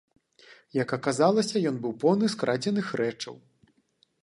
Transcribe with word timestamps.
Як 0.77 0.93
аказалася, 0.97 1.61
ён 1.73 1.77
быў 1.85 1.93
поўны 2.05 2.31
скрадзеных 2.37 2.87
рэчаў. 3.03 3.35